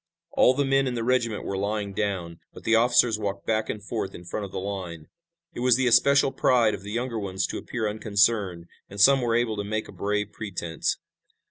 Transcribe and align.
All 0.31 0.55
the 0.55 0.65
men 0.65 0.87
in 0.87 0.95
the 0.95 1.03
regiment 1.03 1.43
were 1.43 1.59
lying 1.59 1.93
down, 1.93 2.39
but 2.55 2.63
the 2.63 2.73
officers 2.73 3.19
walked 3.19 3.45
back 3.45 3.69
and 3.69 3.83
forth 3.85 4.15
in 4.15 4.25
front 4.25 4.45
of 4.47 4.51
the 4.51 4.57
line. 4.57 5.05
It 5.53 5.59
was 5.59 5.75
the 5.75 5.85
especial 5.85 6.31
pride 6.31 6.73
of 6.73 6.81
the 6.81 6.91
younger 6.91 7.19
ones 7.19 7.45
to 7.45 7.59
appear 7.59 7.87
unconcerned, 7.87 8.65
and 8.89 8.99
some 8.99 9.21
were 9.21 9.35
able 9.35 9.57
to 9.57 9.63
make 9.63 9.87
a 9.87 9.91
brave 9.91 10.31
pretense. 10.31 10.97